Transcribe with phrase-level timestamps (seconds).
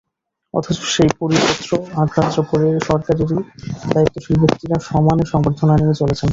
[0.53, 1.69] অথচ সেই পরিপত্র
[1.95, 3.39] অগ্রাহ্য করে সরকারেরই
[3.91, 6.29] দায়িত্বশীল ব্যক্তিরা সমানে সংবর্ধনা নিয়ে চলেছেন।